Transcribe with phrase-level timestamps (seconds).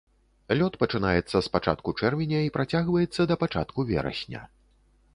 [0.61, 4.47] Лёт пачынаецца з пачатку чэрвеня і працягваецца да пачатку верасня.